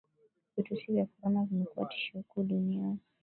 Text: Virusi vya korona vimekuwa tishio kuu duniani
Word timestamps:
Virusi 0.57 0.91
vya 0.91 1.05
korona 1.05 1.45
vimekuwa 1.45 1.85
tishio 1.85 2.21
kuu 2.27 2.43
duniani 2.43 2.99